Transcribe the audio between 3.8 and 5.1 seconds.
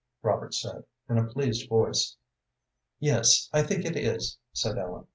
it is," said Ellen.